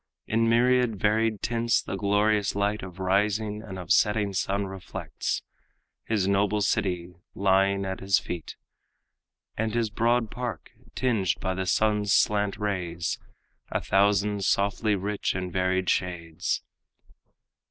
[0.25, 5.43] In myriad varied tints the glorious light Of rising and of setting sun reflects;
[6.05, 8.55] His noble city lying at his feet,
[9.55, 13.19] And his broad park, tinged by the sun's slant rays
[13.69, 16.63] A thousand softly rich and varied shades.